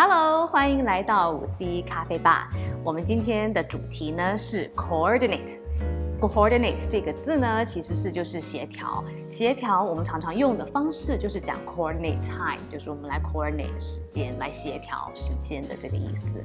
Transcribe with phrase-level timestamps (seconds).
[0.00, 2.48] Hello，欢迎来到五 C 咖啡吧。
[2.84, 5.58] 我们今天的主题呢是 coordinate。
[6.26, 9.04] Coordinate 这个字呢，其实是就是协调。
[9.28, 16.42] 协调我们常常用的方式就是讲 coordinate time，就是我们来 coordinate 时间，来协调时间的这个意思。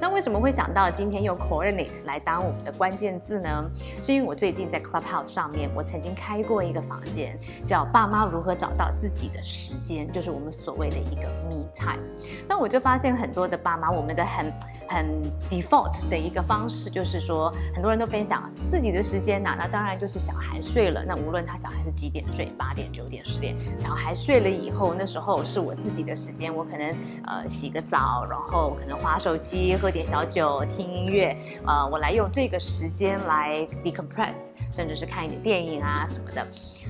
[0.00, 3.70] 那为什么会想到今天用 coordinate 来当我们的关键字呢？
[4.02, 12.02] 是因为我最近在 Clubhouse 上面，我曾经开过一个房间，叫爸妈如何找到自己的时间，就是我们所谓的一个 me time。
[12.48, 14.52] 那我就发现很多的爸妈，我们的很
[14.92, 19.02] 很 default 的一个方式，就是说很多人都分享自己的。
[19.02, 21.04] 时间呐，那当然就是小孩睡了。
[21.04, 26.54] 那无论他小孩是几点睡，八点、九点、十点，小孩睡了以后，那时候是我自己的时间。
[26.54, 26.86] 我可能
[27.26, 31.36] 呃洗个澡，然后可能划手机、喝点小酒、听音乐。
[31.66, 34.34] 呃，我来用这个时间来 decompress，
[34.72, 36.46] 甚至是看一点电影啊什么的。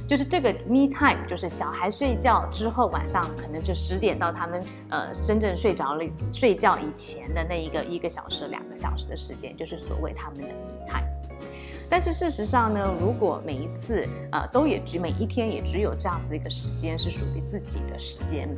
[0.09, 11.07] 就是这个 me time，就是小孩睡觉之后，晚上可能就十点到他们呃真正睡着了睡觉以前的那一个一个小时、两个小时的时间，就是所谓他们的 me time。
[11.93, 18.49] 但是事实上呢，如果每一次呃都也只每一天也只有这样子一个时间是属于自己的时间，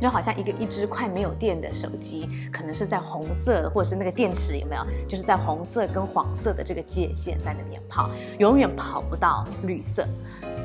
[0.00, 10.08] 就好像一个一只快没有电的手机，可能是在红色或者是那个电池有没有，就是在红色跟黄色的这个界限在那边跑，永远跑不到绿色。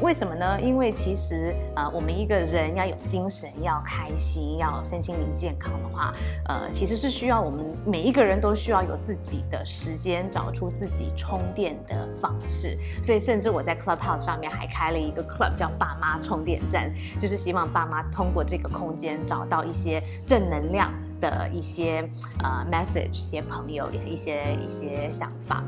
[0.02, 0.62] 为什么呢？
[0.62, 6.14] 因为其实呃，我们一个人要有精神、要开心、要身心灵健康的话，
[6.48, 12.78] 呃，其实是需要我们每一个人都需要有自己的时间，找出自己充电的方式。
[13.04, 22.08] 所以，甚至我在 Clubhouse 上面还开了一个 club，叫爸妈充电站，就是希望爸妈通过这个空间找到一些正能量的一些
[22.44, 25.64] 呃 message，一些朋友一些一些想法。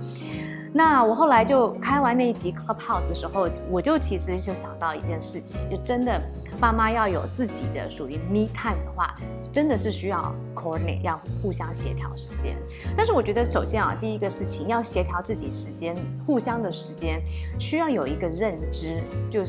[0.77, 6.21] 那我后来就开完那一集 Clubhouse 的时候，我就其实就想到一件事情，就真的
[6.59, 9.15] 爸妈要有自己的属于 me time 的话，
[9.51, 12.55] 真的是需要 coordinate，要互相协调时间。
[12.95, 15.95] 但是我觉得首先啊，第一个事情要协调自己时间，
[16.27, 17.23] 互相的时间
[17.59, 19.01] 需要有一个认知，
[19.31, 19.41] 就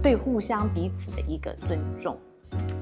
[0.00, 2.16] 对互相彼此的一个尊重。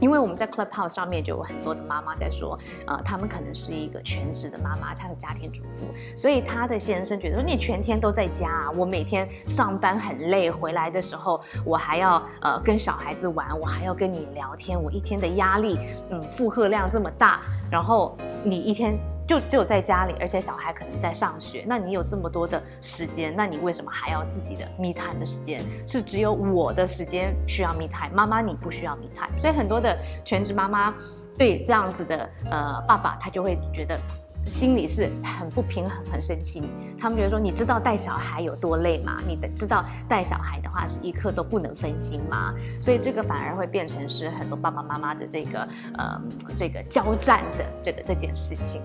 [0.01, 5.87] 因为我们在 Clubhouse 上面就有很多的妈妈在说，呃，他们可能是一个全职的妈妈，她是家庭主妇，
[6.17, 15.79] 所以她的先生觉得说，你全天都在家，我每天上班很累，回来的时候我还要呃跟小孩子玩，我还要跟你聊天，我一天的压力，
[16.11, 17.41] 嗯，负荷量这么大，
[17.71, 18.99] 然后你一天。
[19.29, 25.61] 就只有在家里，而且小孩可能在上学，那你有这么多的时间，那你为什么还要自己的 me time 的时间？
[25.87, 29.39] 是只有我的时间需要 me time，妈妈你不需要 me time。
[29.39, 29.95] 所以很多的
[30.25, 30.95] 全职妈妈
[31.37, 34.01] 对这样子的呃爸爸，他就会觉得
[34.47, 36.63] 心里是很不平衡、很生气。
[36.99, 39.19] 他们觉得说，你知道带小孩有多累吗？
[39.27, 42.55] 你的知道带小孩的话是一刻都不能分心吗？
[42.81, 45.69] 所以这个反而会变成是很多爸爸妈妈的这个
[45.99, 46.19] 呃
[46.57, 48.81] 这个交战的这个这件事情。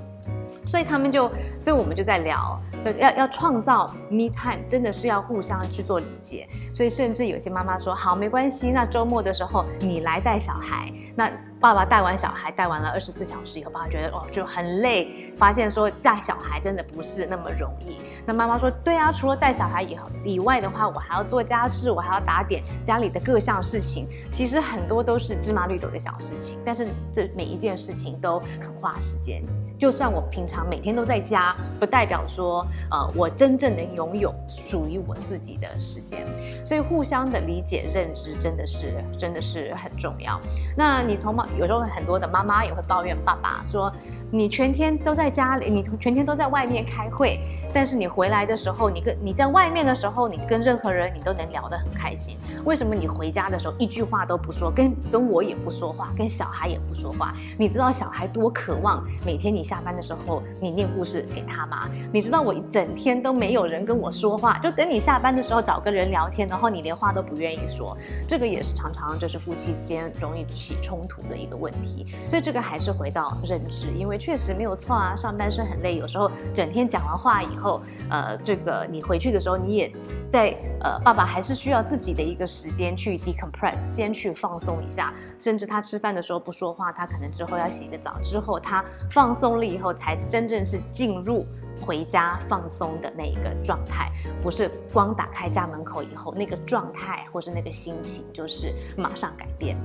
[0.66, 1.30] 所以他们就，
[1.60, 2.60] 所以我们就在聊，
[3.00, 6.48] 要要创造 me time，真的是要互相去做理解。
[6.74, 11.30] 所以甚至有些妈妈说，好，没关系，那周末的时候你来带小孩，那
[11.60, 17.98] 爸爸带完小孩，带完了二十四小时以后，爸爸觉得哦就很累，发现说带小孩真的不是那么容易。
[18.26, 29.42] 那妈妈说，对啊，除了带小孩以后以外的话，我还要做家事，我还要打点家里的各项事情，其实很多都是芝麻绿豆的小事情，但是这每一件事情都很花时间。
[29.84, 36.26] 就算我平常每天都在家，不代表说，呃，我真正能拥有属于我自己的时间。
[36.66, 40.40] 所以互相的理解、认知真的是真的是很重要。
[40.78, 43.94] 那你从妈有时候很多的妈妈也会抱怨爸爸说。
[44.36, 47.40] 你全天都在家里，你全天都在外面开会，
[47.74, 52.38] 但是你回来的时候，你跟你在外面的时候，你跟任何人你都能聊得很开心。
[52.64, 57.34] 为什么你回家的时候一句话都不说，跟跟我也不说话，跟小孩也不说话？
[57.58, 61.90] 你知道小孩多渴望每天你下班的时候你念故事给他吗？
[62.12, 67.96] 你知道我一整天都没有人跟我说话，就等你下班的时候找个人聊天，然后你连话都不愿意说，
[68.28, 72.08] 这个也是常常就是夫妻间容易起冲突的一个问题。
[72.30, 74.14] 所以这个还是回到认知，因为。
[74.24, 79.92] 确实没有错啊，上半身很累，有时候整天讲完话以后，后呃，这个你回去的时候，你也
[80.30, 91.46] 在呃，爸爸还是需要自己的一个时间去 decompress，先去放松一下，甚至他吃饭的时候不说话，他可能之后要洗个澡，之后他放松了以后，才真正是进入
[91.82, 94.12] 回家放松的那一个状态，
[94.42, 99.78] 不是光打开家门口以后那个状态或是那个心情就是马上改变。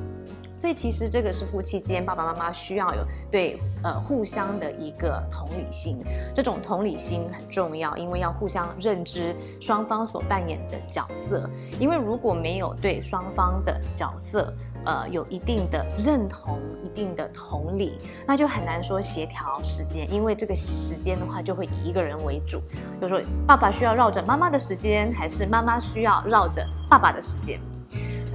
[0.58, 3.00] 所以其实这个是夫妻间爸爸妈妈需要有
[3.30, 14.52] 对呃互相的一个同理心，这种同理心很重要，因为要互相认知双方所扮演的角色，因为如果没有对双方的角色。
[14.84, 22.62] 呃有一定的认同、一定的同理，那就很难说协调时间，因为这个时间的话就会以一个人为主，
[23.00, 27.60] 就说爸爸需要绕着妈妈的时间，还是妈妈需要绕着爸爸的时间。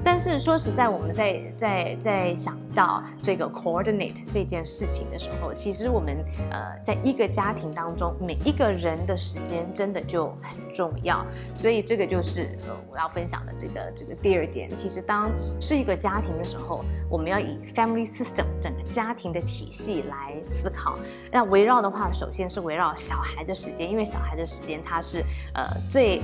[0.04, 6.18] 但是说实在，我们在在在想到这个 coordinate 这件事情的时候，其实我们
[6.52, 11.26] 呃，在一个家庭当中，每一个人的时间真的就很重要。
[11.56, 14.70] 所以这个就是呃我要分享的这个这个第二点。
[14.76, 21.00] 其实当是一个家庭的时候，我们要以 family system 整个家庭的体系来思考。
[21.32, 25.24] 那围绕的话，首先是围绕小孩的时间，因为小孩的时间它是
[25.54, 26.22] 呃最。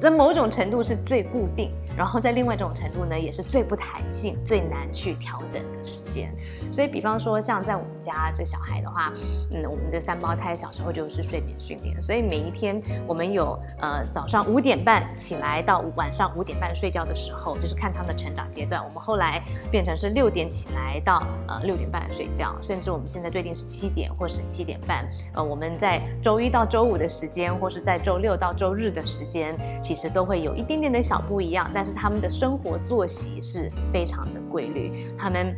[0.00, 6.34] 在某种程度是最固定，然后在另外一种程度呢，也是最不弹性、最难去调整的时间。
[6.72, 9.12] 所以，比方说像在我们家这小孩的话，
[9.52, 18.82] 嗯，我们的三胞胎小时候就是睡眠训练，所以每一天我们有呃早上五点半起来到晚上五点半睡觉的时候，就是看他们的成长阶段。
[18.82, 25.06] 我们后来变成是六点起来到呃六点半睡觉，甚至我们现在最近是七点或是七点半。
[25.34, 29.54] 呃，我们在周一到周五的时间，或是在周六到周日的时间。
[29.90, 35.08] 其实都会有一点点的小不一样，但是他们的生活作息是非常的规律。
[35.18, 35.52] 他们。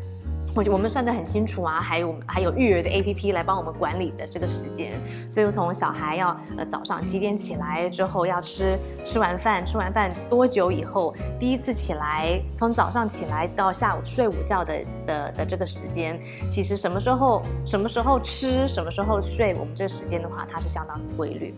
[0.55, 4.93] 我我们算得很清楚啊，还有还有育儿的 A P P 来帮我们管理的这个时间，
[5.31, 16.21] 所以从小孩要呃早上几点起来之后要吃吃完饭，吃完饭多久以后第一次起来，从早上起来到下午睡午觉的的的这个时间，
[16.51, 21.55] 其实什么时候什么时候吃什么时候睡，我们这个时间的话它是相当规律。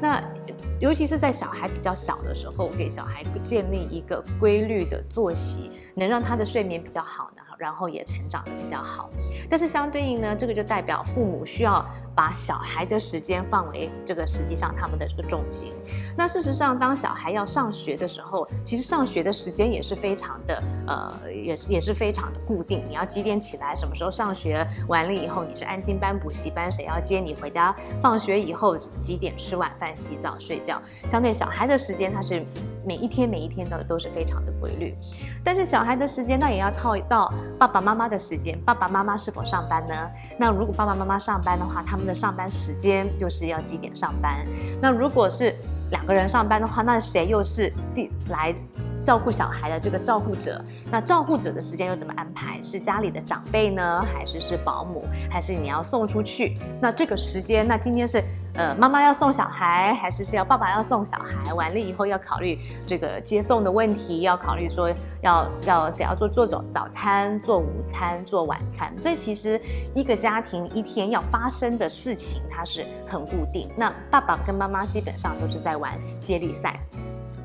[0.00, 0.22] 那
[0.80, 7.42] 尤其是在小孩比较小的时候，给小孩建立一个规律的作息，能让他的睡眠比较好呢。
[7.58, 9.10] 然后也成长的比较好，
[9.50, 11.84] 但是相对应呢，这个就代表父母需要
[12.18, 15.72] 把小孩的时间放为这个实际上他们的这个重心。
[16.16, 22.82] 那事实上，当小孩要上学的时候，其实上学的时间也是非常的呃，也是也是非常的固定。
[22.88, 27.72] 你要几点起来，什么时候上学，完了以后你是安心班、补习班，谁要接你回家？
[28.02, 30.82] 放学以后几点吃晚饭、洗澡、睡觉？
[31.06, 32.44] 相对小孩的时间，他是
[32.84, 34.92] 每一天每一天的都是非常的规律。
[35.44, 37.32] 但是小孩的时间，那也要套到。
[37.58, 39.94] 爸爸妈妈的时间，爸爸妈妈是否上班呢？
[40.38, 44.44] 那如果爸爸妈妈上班的话，他们上班时间就是要几点上班？
[44.80, 45.54] 那如果是
[45.90, 48.54] 两个人上班的话，那谁又是第来
[49.08, 50.62] 照顾小孩的这个照顾者？
[50.90, 52.60] 那照顾者的时间又怎么安排？
[52.60, 56.52] 是家里的长辈呢，还是是保姆，还是你要送出去？
[56.78, 58.22] 那这个时间，那今天是。
[58.54, 61.54] 呃，妈妈要送小孩，还是是要爸爸要送小孩？
[61.54, 64.90] 完了以后要考虑这个接送的问题，要考虑说
[65.22, 68.92] 要要谁要做做早早餐、做午餐、做晚餐。
[69.00, 69.60] 所以其实
[69.94, 73.68] 一个家庭一天要发生的事情，它是很固定。
[73.76, 76.74] 那爸爸跟妈妈基本上都是在玩接力赛。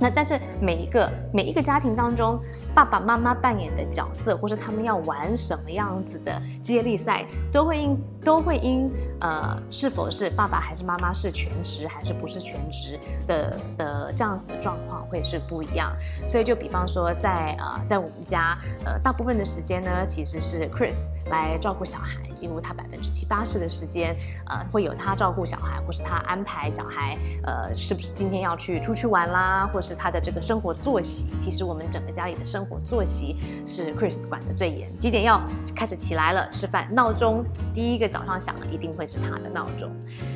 [0.04, 2.38] 那但是每一个每一个家庭当中，
[2.76, 8.92] 爸爸妈妈扮演的角色，或是他们要玩什么样子的接力赛，都会因都会因
[9.22, 15.94] 呃是否是爸爸还是妈妈是全职还是不是全职的的这样子的状况会是不一样。
[16.28, 20.98] 所以就比方说在呃在我们家呃大部分的时间呢，其实是 Chris
[21.30, 24.14] 来照顾小孩，几乎他百分之七八十的时间
[24.50, 31.26] 呃会有他照顾小孩，或是他安排小孩呃是不是今天要去出去玩啦，或是他的这个生活作息。
[31.42, 33.36] 其实我们整个家里的生活作息
[33.66, 35.42] 是 Chris 管的最严，几点要
[35.76, 37.44] 开始起来了吃饭，闹钟
[37.74, 39.90] 第一个早上响的一定会是他的闹钟。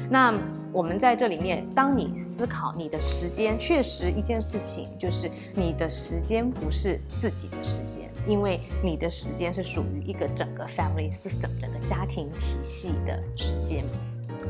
[0.10, 0.34] 那
[0.72, 13.84] 我们在这里面，当你思考你的时间，确实一件事情就是你的时间不是自己的时间，因为你的时间是属于一个整个 family system 整个家庭体系的时间。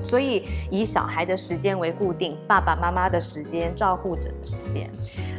[0.04, 4.89] 所以以小孩的时间为固定，爸爸妈妈的时间，照顾者的时间，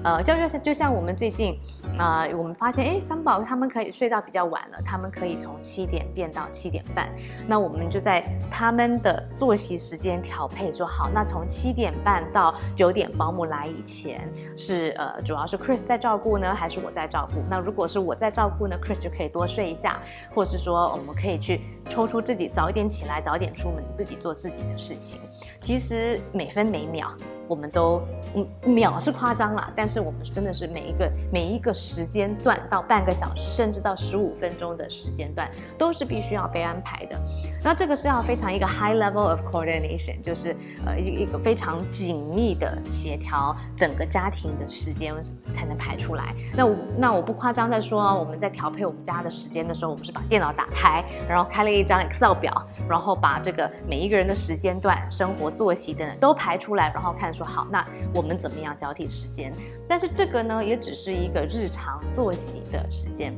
[0.05, 1.59] 呃，就就像就像我们最近。
[1.99, 7.09] 啊，我们发现，哎，三宝他们可以睡到比较晚了，他们可以从七点变到七点半。
[7.47, 17.43] 那我们就在他们的作息时间调配，说好，那从七点半到九点，保姆来以前是呃，主要是 Chris 在照顾呢，还是我在照顾？
[17.51, 19.99] 那如果是我在照顾呢，Chris 就可以多睡一下，
[20.33, 25.21] 或是说我们可以去抽出自己早一点起来，早一点出门，自己做自己的事情。
[25.61, 27.09] 其实每分每秒。
[27.49, 28.03] 我们都
[28.35, 37.19] 嗯秒是夸张了，但是我们真的是每一个每一个时间段到半个小时，甚至到十五分钟的时间段，都是必须要被安排的。
[37.65, 40.55] 那这个是要非常一个 high level of coordination，就是
[40.85, 45.15] 呃一一个非常紧密的协调整个家庭的时间
[45.55, 46.35] 才能排出来。
[46.55, 52.53] 那我那我不夸张的说，我们在调配我们家的时间的时候，我们是把电脑打开，然后开了一张 Excel 表，
[52.87, 57.29] 然后把这个每一个人的时间段、生生活作息等等都排出来，然后看。
[57.29, 59.53] 说好，那我们怎么样交替时间？
[59.87, 63.35] 但是这个呢，也只是一个日常作息的时间。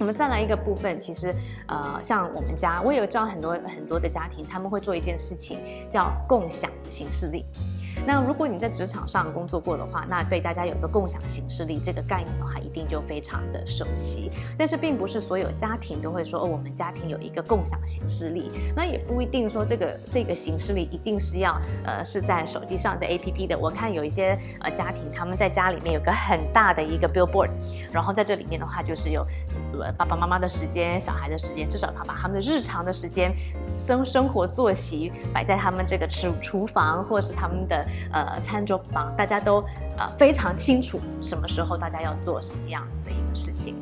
[0.00, 1.32] 我们再来一个部分，其实，
[1.68, 7.44] 呃，像我们家，我有知道很多很多的家庭，他们会做一件事情，叫共享行事力。
[8.06, 14.30] 那如果你在职场上工作过的话，那对大家有一个共享行事力这个概念的话，一定就非常的熟悉。
[14.58, 18.50] 但是并不是所有家庭都会说哦，我们家庭有一个共享行事力。
[18.74, 23.56] 那也不一定说这个这个行事力一定是要呃是在手机上的 A P P 的。
[23.56, 27.50] 我看有一些呃家庭他们在家里面有个很大的一个 billboard，
[27.92, 29.24] 然后在这里面的话就是有
[29.80, 33.32] 呃爸爸妈妈的时间、小孩的时间，至少他把他们的日常的时间。
[33.78, 39.62] 生生活作息摆在他们这个厨厨房，或是他们的呃餐桌房，大家都
[39.96, 43.74] 呃非常清楚什么时候大家要做什么样的一个事情。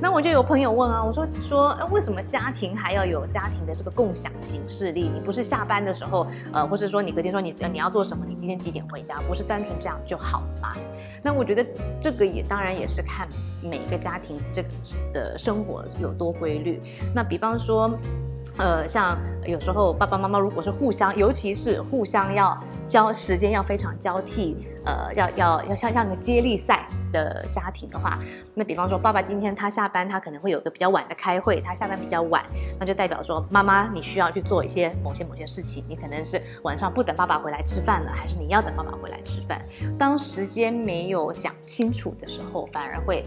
[0.00, 5.10] 那我就有朋友问啊，我说说为什么家庭还要有家庭的这个共享形式力？
[5.12, 10.76] 你不是下班的时候，呃，或者说你隔天说你你要做什么，你今天几点回家，不是单纯这样就好了吗？
[11.20, 11.66] 那我觉得
[12.00, 13.26] 这个也当然也是看
[13.60, 14.62] 每个家庭这
[15.12, 16.80] 的生活有多规律。
[17.14, 17.90] 那比方说。
[18.56, 28.18] 呃，像有时候爸爸妈妈如果是互相，尤其是互相要交时间要非常交替，呃，要要要像像个接力赛的家庭的话，
[28.54, 32.44] 那比方说爸爸今天他下班他可能会有个比较晚的开会，他下班比较晚，
[32.80, 39.60] 那就代表说妈妈你需要去做一些某些某些事情，你可能是晚上不等爸爸回来吃饭了，还是你要等爸爸回来吃饭？
[39.96, 43.22] 当时间没有讲清楚的时候，反而会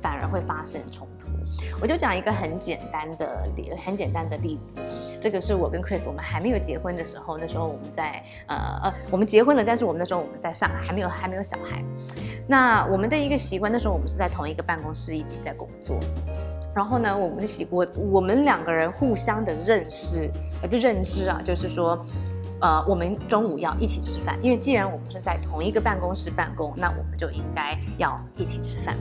[0.00, 1.21] 反而会发生冲突。
[1.80, 4.80] 我就讲一个很简单的例，很简单的例子。
[5.20, 11.82] 这个是我跟 Chris 我们还没有结婚的时候，那时候我们在呃呃，我们结婚了，但是我们那时候我们在上海，还没有还没有小孩。
[12.46, 15.98] 那我们的一个习惯，那时候我们是在同一个办公室一起在工作。
[16.74, 20.30] 然后呢，我们的习惯，我们两个人互相的认识，
[20.62, 22.04] 呃，就认知啊，就是说。
[22.62, 28.96] 呃，我们中午要一起吃饭，因为既然我们是在同一个办公室办公，那我们就应该要一起吃饭。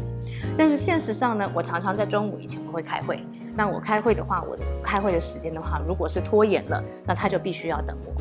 [0.58, 3.24] 但是现实上呢，我常常在中午以前我会开会，
[3.56, 8.12] 那我开会的话，我开会的时间的话，如果是拖延了，那他就必须要等我。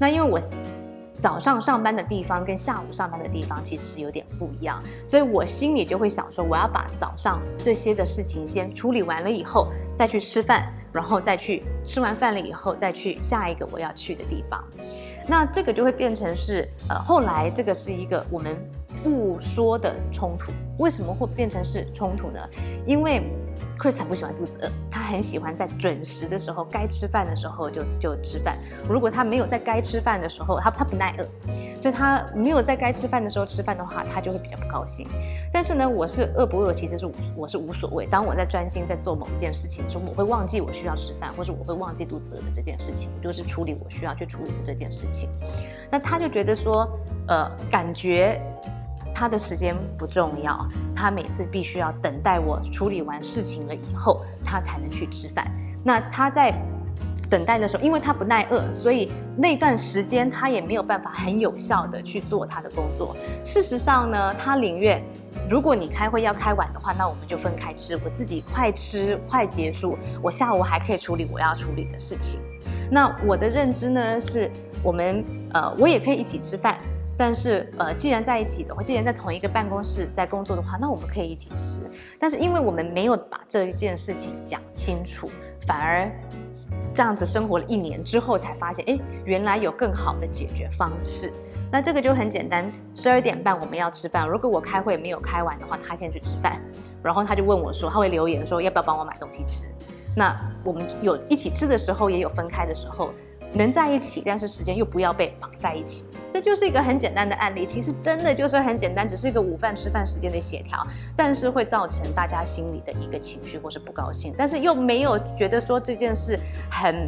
[0.00, 0.40] 那因为我
[1.20, 10.72] 早上上班的地方跟下午上班的地方其实是有点不一样，所以我心里就会想说，我要把早上这些的事情先处理完了以后，再去吃饭。
[10.98, 14.60] 然后再去吃完饭了以后，再去下一个我要去的地方，
[15.28, 18.56] 那这个就会变成是呃，后来这个是一个我们
[19.04, 20.50] 不说的冲突。
[20.78, 22.40] 为什么会变成是冲突呢？
[22.86, 23.22] 因为
[23.76, 28.56] Chris 很不喜欢肚子饿，他很喜欢在准时的时候，该吃饭的时候就就吃饭。
[28.88, 31.22] 如果他没有在该吃饭的时候，他他不耐饿，
[31.80, 35.06] 所以他没有在该吃饭的时候吃饭的话，他就会比较不高兴。
[35.52, 38.06] 但是呢，我是饿不饿其实是我是无所谓。
[38.06, 45.28] 当我在专心在做某件事情的时候，我会忘记我需要吃饭，或者我会忘记肚子饿的这件事情，就是处理我需要去处理的这件事情。
[45.90, 46.88] 那他就觉得说，
[47.26, 48.40] 呃，感觉。
[49.18, 55.44] 他的时间不重要，他每次必须要等待我处理完事情了以后，他才能去吃饭。
[55.82, 56.54] 那他在
[57.28, 63.16] 等待的时候，因为他不耐饿，所以那段时间他也没有办法很有效的去做他的工作。
[63.42, 65.02] 事实上呢，他宁愿
[65.50, 72.38] 如果你开会要开完的话，那我们就分开吃，我自己快吃快结束，我下午还可以处理我要处理的事情。
[72.88, 74.48] 那我的认知呢，是
[74.80, 76.78] 我们呃，我也可以一起吃饭。
[77.18, 81.80] 但是，呃，既然在一起的话，既然在同一个办公室在工作的话，那我们可以一起吃。
[82.16, 85.28] 但是，因为我们没有把这一件事情讲清楚，
[85.66, 86.08] 反而
[86.94, 91.32] 这样子生活了一年之后，才发现，哎，原来有更好的解决方式。
[91.72, 94.26] 那这个就很简单，十二点半我们要吃饭。
[94.28, 96.62] 如果我开会没有开完的话，他先去吃饭，
[97.02, 99.66] 然后他就问我说，他会留言说要不要帮我买东西吃。
[100.16, 103.10] 那我们有一起吃的时候，也有分开的时候。
[103.54, 107.64] 能在一起，但是时间又不要被绑在一起，这就是一个很简单的案例。
[107.64, 110.86] 其实真的就是很简单，只是一个午饭吃饭时间的协调，
[111.16, 116.38] 但是会造成大家心里的一个情绪或是不高兴，但是又没有觉得说这件事
[116.70, 117.06] 很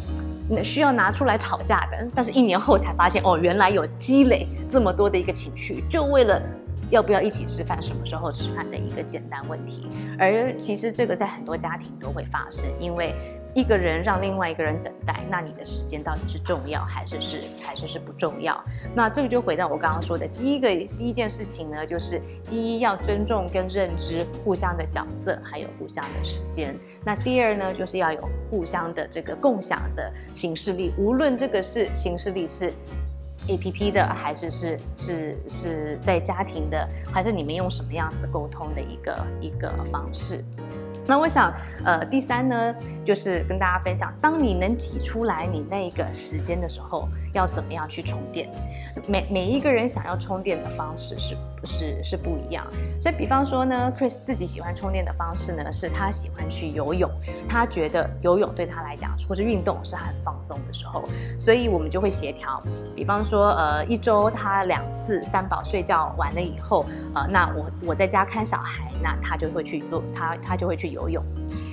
[0.63, 2.07] 需要拿出来吵架的。
[2.15, 6.41] 但是一年后才发现，哦，原来有积累这么多的一个情绪，就为了
[6.89, 9.87] 要不要一起吃饭、什么时候吃饭的一个简单问题。
[10.17, 13.13] 而其实这个在很多家庭都会发生，因为。
[13.53, 18.63] 一个人让另外一个人等待，那你的时间到底是重要还是是还是是不重要？
[18.95, 26.73] 那这个就回到我刚刚说的第一个第一件事情呢，就是第一要尊重跟认知互相的角色，还有互相的时间。
[27.03, 32.71] 那第二呢，就是要有互相的这个共享的形式力，无论这个是形式力是
[33.49, 40.41] A P P 的，还是是是是在家庭的，还是你们用什么样子沟通的一个一个方式。
[41.11, 41.53] 那我想，
[41.83, 48.49] 呃，第三呢，就是跟大家分享，当你能挤出来你那一个时间的时候，要怎么样去充电。
[49.07, 52.65] 每每一个人想要充电的方式是不是是不一样？
[53.01, 57.09] 所以，比方说呢，Chris 自己喜欢充电的方式呢，是他喜欢去游泳，
[57.47, 61.03] 他觉得游泳对他来讲或是运动是很放松的时候，
[61.39, 62.61] 所以我们就会协调。
[62.95, 66.85] 比方说，呃，一周他两次三宝睡觉完了以后，
[67.15, 71.23] 呃，那我我在家看小孩，那他就会去做，他他就会去游泳。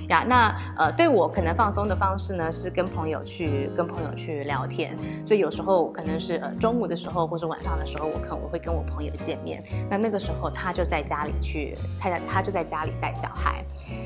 [0.09, 13.63] 呀，那呃，对我可能放松的方式呢，是跟朋友去跟朋友去聊天，所以有时候可能是呃中午的时候或者晚上的时候，我可能我会跟我朋友见面，那那个时候他就在家里去，他在他就在家里带小孩。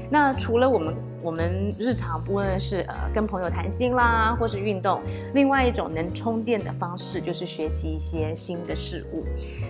[0.10, 5.02] 那除了我们我们日常不论是呃跟朋友谈心啦，或是运动，
[5.34, 9.24] 另外一种能充电的方式就是学习一些新的事物。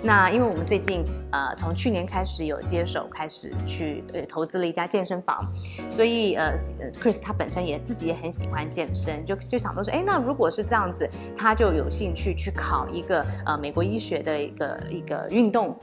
[0.03, 5.45] 那因为我们最近呃从去年开始有接手，开始去呃投资了一家健身房，
[5.91, 6.22] 所以。
[6.23, 6.57] 以呃
[7.01, 15.75] ，Chris 他本身也自己也很喜欢健身，就就想到说，哎，那如果是这样子，他就有兴趣去考一个呃美国医学的一个一个运动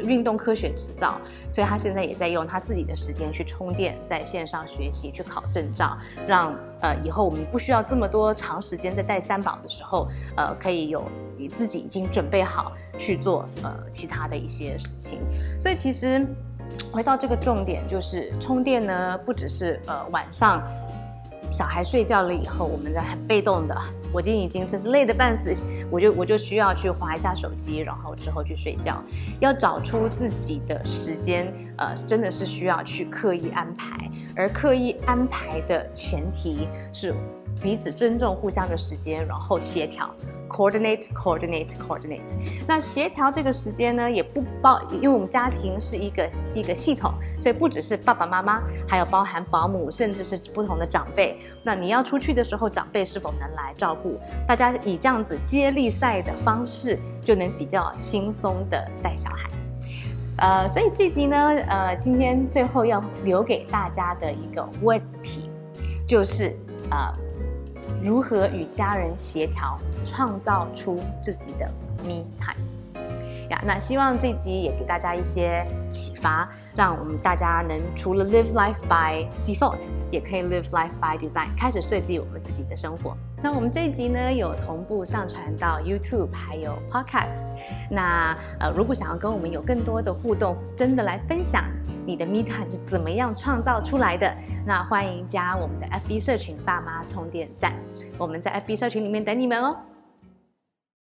[0.00, 1.20] 运动科学执照，
[1.52, 5.96] 所以他现在也在用他自己的时间去充电，在线上学习去考证照，
[6.26, 11.04] 让呃以后我们不需要这么多长时间在带三宝的时候，呃，可以有
[11.56, 15.20] 自己已经准备好去做呃其他的一些事情，
[15.60, 16.26] 所以其实。
[16.92, 20.62] 回到这个重点，就是充电呢，不只是呃晚上
[21.52, 23.76] 小孩睡觉了以后，我们在很被动的，
[24.12, 25.54] 我今天已经真是累得半死，
[25.90, 29.02] 我就我就需要去划一下手机，然后之后去睡觉。
[29.40, 37.14] 要找出自己的时间，呃，真的是需要去刻意安排，而刻意安排的前提是
[37.60, 40.08] 彼此尊重互相的时间，然后协调。
[40.52, 42.20] Coordinate, coordinate, coordinate。
[42.68, 51.38] 那协调这个时间呢，也不包，因为我们家庭是一个一个系统，所以不只是爸爸妈妈，还有包含保姆，甚至是不同的长辈。
[51.62, 54.20] 那你要出去的时候，长辈是否能来照顾？
[54.46, 59.48] 大家以这样子接力赛的方式，就能比较轻松的带小孩。
[60.36, 65.50] 呃，所以这集呢，呃，今天最后要留给大家的一个问题，
[66.06, 66.54] 就是
[66.90, 67.10] 呃。
[68.02, 71.66] 如何与家人协调，创造出自己的
[72.04, 73.60] me time 呀？
[73.64, 79.78] 那希望这集也给大家一些启发，让我们大家能除了 live life by default，
[80.10, 83.16] 也可以 live life by design，开始设计我们自己的生活。
[83.44, 87.56] 那我们这一集呢，有同步上传到 YouTube，还有 Podcast。
[87.90, 91.64] 那呃，如果想要跟我们有更多的互动，真的来分享
[92.06, 94.32] 你的 me time 是怎么样创造出来的，
[94.64, 97.72] 那欢迎加我们的 FB 社群“爸妈充电站”。
[98.16, 99.76] 我们在 FB 社群里面等你们哦。